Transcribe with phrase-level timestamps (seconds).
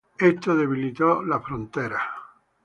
[0.17, 2.01] Esto debilitó las fronteras.